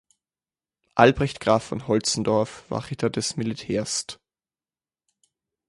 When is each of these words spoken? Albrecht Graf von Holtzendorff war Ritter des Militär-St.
Albrecht 0.95 1.39
Graf 1.39 1.63
von 1.65 1.87
Holtzendorff 1.87 2.65
war 2.71 2.89
Ritter 2.89 3.11
des 3.11 3.37
Militär-St. 3.37 4.19